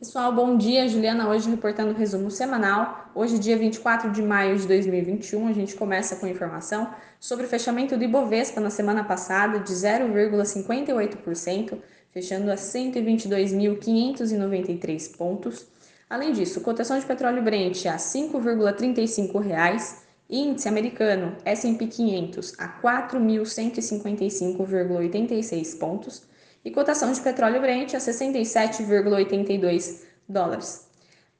Pessoal, 0.00 0.34
bom 0.34 0.56
dia. 0.56 0.88
Juliana 0.88 1.28
hoje 1.28 1.50
reportando 1.50 1.90
o 1.90 1.94
resumo 1.94 2.30
semanal. 2.30 3.10
Hoje, 3.14 3.38
dia 3.38 3.58
24 3.58 4.10
de 4.10 4.22
maio 4.22 4.56
de 4.56 4.66
2021, 4.66 5.46
a 5.46 5.52
gente 5.52 5.76
começa 5.76 6.16
com 6.16 6.26
informação 6.26 6.88
sobre 7.20 7.44
o 7.44 7.48
fechamento 7.48 7.98
do 7.98 8.04
Ibovespa 8.04 8.62
na 8.62 8.70
semana 8.70 9.04
passada 9.04 9.58
de 9.58 9.74
0,58%, 9.74 11.76
fechando 12.12 12.50
a 12.50 12.54
122.593 12.54 15.18
pontos. 15.18 15.66
Além 16.08 16.32
disso, 16.32 16.62
cotação 16.62 16.98
de 16.98 17.04
petróleo 17.04 17.42
Brent 17.42 17.84
a 17.84 17.92
R$ 17.92 17.98
5,35, 17.98 19.98
índice 20.30 20.66
americano 20.66 21.36
S&P 21.44 21.86
500 21.86 22.54
a 22.58 22.80
4.155,86 22.80 25.78
pontos 25.78 26.29
e 26.64 26.70
cotação 26.70 27.12
de 27.12 27.20
petróleo 27.20 27.60
Brent 27.60 27.94
a 27.94 27.98
67,82 27.98 30.02
dólares. 30.28 30.88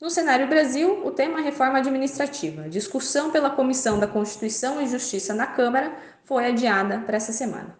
No 0.01 0.09
cenário 0.09 0.49
Brasil, 0.49 1.05
o 1.05 1.11
tema 1.11 1.41
reforma 1.41 1.79
administrativa, 1.79 2.69
discussão 2.69 3.31
pela 3.31 3.51
Comissão 3.51 3.99
da 3.99 4.07
Constituição 4.07 4.81
e 4.81 4.89
Justiça 4.89 5.35
na 5.35 5.47
Câmara, 5.47 5.93
foi 6.25 6.47
adiada 6.47 7.01
para 7.01 7.17
essa 7.17 7.33
semana. 7.33 7.79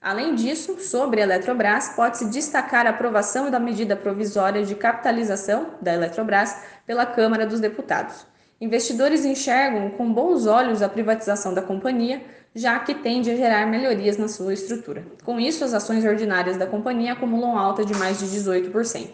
Além 0.00 0.34
disso, 0.34 0.78
sobre 0.78 1.20
a 1.20 1.24
Eletrobras, 1.24 1.90
pode-se 1.90 2.30
destacar 2.30 2.86
a 2.86 2.90
aprovação 2.90 3.50
da 3.50 3.58
medida 3.58 3.96
provisória 3.96 4.64
de 4.64 4.76
capitalização 4.76 5.74
da 5.82 5.92
Eletrobras 5.92 6.56
pela 6.86 7.04
Câmara 7.04 7.44
dos 7.44 7.60
Deputados. 7.60 8.24
Investidores 8.60 9.24
enxergam 9.24 9.90
com 9.90 10.12
bons 10.12 10.46
olhos 10.46 10.82
a 10.82 10.88
privatização 10.88 11.54
da 11.54 11.62
companhia, 11.62 12.20
já 12.52 12.76
que 12.80 12.92
tende 12.92 13.30
a 13.30 13.36
gerar 13.36 13.66
melhorias 13.68 14.16
na 14.16 14.26
sua 14.26 14.52
estrutura. 14.52 15.06
Com 15.24 15.38
isso, 15.38 15.64
as 15.64 15.72
ações 15.72 16.04
ordinárias 16.04 16.56
da 16.56 16.66
companhia 16.66 17.12
acumulam 17.12 17.56
alta 17.56 17.84
de 17.84 17.94
mais 17.94 18.18
de 18.18 18.26
18%. 18.26 19.10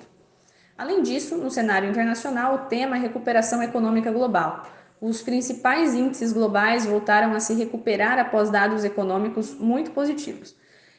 Além 0.79 1.03
disso, 1.03 1.37
no 1.37 1.51
cenário 1.51 1.91
internacional, 1.91 2.55
o 2.55 2.59
tema 2.71 2.97
é 2.97 3.01
recuperação 3.01 3.63
econômica 3.63 4.11
global. 4.11 4.67
Os 4.99 5.21
principais 5.21 5.93
índices 5.93 6.33
globais 6.33 6.87
voltaram 6.87 7.35
a 7.35 7.41
se 7.41 7.53
recuperar 7.53 8.19
após 8.19 8.49
dados 8.49 8.83
econômicos 8.83 9.55
muito 9.55 9.91
positivos. 9.91 10.57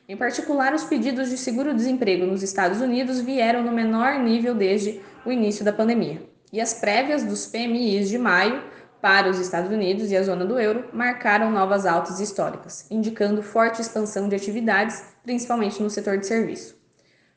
Em 0.08 0.16
particular, 0.16 0.72
os 0.72 0.84
pedidos 0.84 1.32
de 1.32 1.38
seguro-desemprego 1.38 2.28
nos 2.28 2.44
Estados 2.44 2.80
Unidos 2.80 3.20
vieram 3.20 3.64
no 3.64 3.72
menor 3.72 4.20
nível 4.20 4.54
desde 4.54 5.02
o 5.26 5.32
início 5.32 5.66
da 5.66 5.74
pandemia. 5.74 6.35
E 6.56 6.62
as 6.62 6.74
prévias 6.74 7.22
dos 7.22 7.46
PMIs 7.48 8.08
de 8.08 8.18
maio 8.18 8.64
para 9.02 9.30
os 9.30 9.40
Estados 9.40 9.70
Unidos 9.70 10.10
e 10.10 10.16
a 10.16 10.24
zona 10.24 10.46
do 10.46 10.58
euro 10.58 10.86
marcaram 10.94 11.52
novas 11.52 11.86
altas 11.86 12.22
históricas, 12.22 12.90
indicando 12.90 13.44
forte 13.44 13.82
expansão 13.82 14.30
de 14.30 14.38
atividades, 14.38 15.04
principalmente 15.22 15.84
no 15.84 15.90
setor 15.90 16.18
de 16.18 16.26
serviço. 16.26 16.80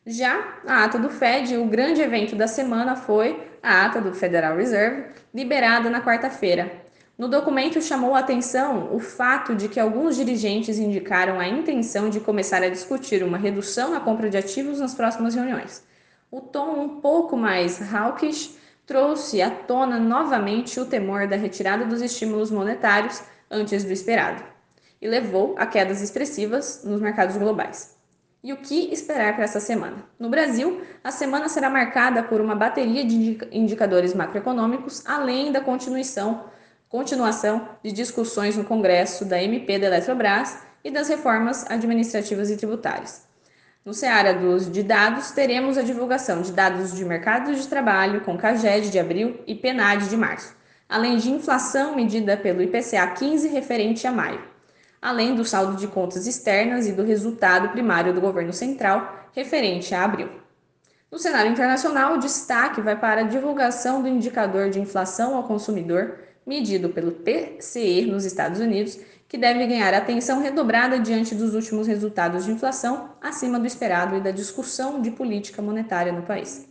Já 0.06 0.61
a 0.64 0.84
ata 0.84 1.00
do 1.00 1.11
Fed, 1.11 1.56
o 1.56 1.64
grande 1.64 2.00
evento 2.00 2.36
da 2.36 2.46
semana 2.46 2.94
foi 2.94 3.44
a 3.61 3.86
ata 3.86 4.00
do 4.00 4.14
Federal 4.14 4.56
Reserve, 4.56 5.06
liberada 5.34 5.91
na 5.91 6.00
quarta-feira. 6.00 6.70
No 7.19 7.27
documento 7.27 7.83
chamou 7.83 8.14
a 8.14 8.20
atenção 8.20 8.94
o 8.94 9.00
fato 9.00 9.56
de 9.56 9.69
que 9.69 9.80
alguns 9.80 10.14
dirigentes 10.14 10.78
indicaram 10.78 11.41
a 11.41 11.48
intenção 11.48 12.08
de 12.08 12.20
começar 12.20 12.62
a 12.62 12.69
discutir 12.69 13.24
uma 13.24 13.36
redução 13.36 13.91
na 13.91 13.98
compra 13.98 14.30
de 14.30 14.36
ativos 14.36 14.78
nas 14.78 14.94
próximas 14.94 15.34
reuniões. 15.34 15.83
O 16.30 16.41
tom 16.41 16.80
um 16.80 17.00
pouco 17.00 17.36
mais 17.36 17.83
hawkish 17.92 18.56
trouxe 18.89 19.42
à 19.42 19.50
tona 19.50 20.00
novamente 20.00 20.81
o 20.81 20.86
temor 20.86 21.28
da 21.28 21.36
retirada 21.36 21.84
dos 21.84 22.00
estímulos 22.00 22.50
monetários 22.50 23.22
antes 23.50 23.84
do 23.84 23.92
esperado 23.92 24.42
e 25.00 25.06
levou 25.06 25.55
a 25.58 25.67
quedas 25.67 26.00
expressivas 26.00 26.83
nos 26.84 26.98
mercados 26.98 27.36
globais. 27.36 27.97
E 28.42 28.50
o 28.50 28.56
que 28.56 28.91
esperar 28.91 29.34
para 29.34 29.45
essa 29.45 29.61
semana? 29.61 29.97
No 30.19 30.30
Brasil, 30.30 30.80
a 31.05 31.11
semana 31.11 31.50
será 31.50 31.69
marcada 31.69 32.22
por 32.22 32.41
uma 32.41 32.55
bateria 32.55 33.05
de 33.05 33.39
indicadores 33.53 34.14
macroeconômicos, 34.14 35.05
além 35.06 35.52
da 35.52 35.61
continuação, 35.61 36.45
continuação 36.89 37.69
de 37.83 37.92
discussões 37.92 38.56
no 38.56 38.64
Congresso 38.64 39.27
da 39.27 39.42
MP 39.42 39.78
da 39.78 39.89
Eletrobras 39.89 40.62
e 40.83 40.91
das 40.91 41.08
reformas 41.08 41.70
administrativas 41.70 42.48
e 42.51 42.57
tributárias. 42.57 43.27
No 43.88 43.94
Seara 43.94 44.34
dos, 44.34 44.70
de 44.70 44.82
dados, 44.82 45.30
teremos 45.30 45.78
a 45.78 45.82
divulgação 45.82 46.42
de 46.42 46.52
dados 46.52 46.92
de 46.92 47.02
mercado 47.06 47.54
de 47.54 47.66
trabalho 47.66 48.20
com 48.20 48.36
CAGED 48.36 48.90
de 48.90 48.98
abril 48.98 49.40
e 49.46 49.54
PNAD 49.54 50.10
de 50.10 50.14
março, 50.14 50.54
além 50.86 51.16
de 51.16 51.30
inflação 51.30 51.96
medida 51.96 52.36
pelo 52.36 52.60
IPCA 52.60 53.06
15 53.06 53.48
referente 53.48 54.06
a 54.06 54.12
maio, 54.12 54.44
além 55.00 55.34
do 55.34 55.42
saldo 55.42 55.74
de 55.74 55.86
contas 55.86 56.26
externas 56.26 56.86
e 56.86 56.92
do 56.92 57.02
resultado 57.02 57.70
primário 57.70 58.12
do 58.12 58.20
governo 58.20 58.52
central 58.52 59.26
referente 59.32 59.94
a 59.94 60.05
abril. 60.05 60.28
No 61.10 61.18
cenário 61.18 61.50
internacional, 61.50 62.16
o 62.16 62.18
destaque 62.18 62.82
vai 62.82 62.94
para 62.94 63.22
a 63.22 63.24
divulgação 63.24 64.02
do 64.02 64.08
indicador 64.08 64.68
de 64.68 64.78
inflação 64.78 65.34
ao 65.34 65.44
consumidor, 65.44 66.18
medido 66.46 66.90
pelo 66.90 67.12
PCE 67.12 68.05
nos 68.05 68.26
Estados 68.26 68.60
Unidos, 68.60 68.98
que 69.28 69.36
deve 69.36 69.66
ganhar 69.66 69.92
atenção 69.92 70.40
redobrada 70.40 70.98
diante 70.98 71.34
dos 71.34 71.55
últimos 71.55 71.86
resultados 71.86 72.46
de 72.46 72.50
inflação 72.50 73.11
acima 73.20 73.61
do 73.61 73.66
esperado 73.66 74.16
e 74.16 74.20
da 74.20 74.30
discussão 74.30 75.02
de 75.02 75.11
política 75.11 75.61
monetária 75.61 76.12
no 76.12 76.22
país. 76.22 76.66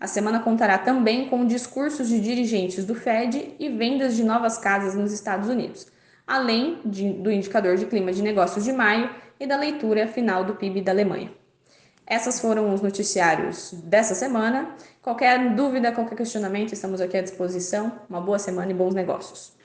A 0.00 0.06
semana 0.06 0.40
contará 0.40 0.78
também 0.78 1.28
com 1.28 1.44
discursos 1.44 2.08
de 2.08 2.20
dirigentes 2.20 2.84
do 2.84 2.94
Fed 2.94 3.56
e 3.58 3.68
vendas 3.70 4.14
de 4.14 4.22
novas 4.22 4.56
casas 4.56 4.94
nos 4.94 5.12
Estados 5.12 5.48
Unidos, 5.48 5.86
além 6.24 6.78
de, 6.84 7.12
do 7.14 7.30
indicador 7.30 7.76
de 7.76 7.86
clima 7.86 8.12
de 8.12 8.22
negócios 8.22 8.64
de 8.64 8.72
maio 8.72 9.10
e 9.40 9.46
da 9.46 9.56
leitura 9.56 10.06
final 10.06 10.44
do 10.44 10.54
PIB 10.54 10.82
da 10.82 10.92
Alemanha. 10.92 11.32
Essas 12.06 12.38
foram 12.38 12.72
os 12.72 12.80
noticiários 12.80 13.72
dessa 13.72 14.14
semana. 14.14 14.76
Qualquer 15.02 15.56
dúvida, 15.56 15.90
qualquer 15.90 16.14
questionamento, 16.14 16.72
estamos 16.72 17.00
aqui 17.00 17.16
à 17.16 17.22
disposição. 17.22 18.00
Uma 18.08 18.20
boa 18.20 18.38
semana 18.38 18.70
e 18.70 18.74
bons 18.74 18.94
negócios. 18.94 19.55